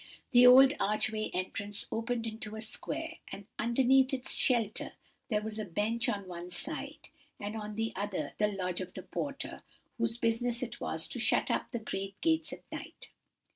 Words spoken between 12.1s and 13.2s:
gates at night.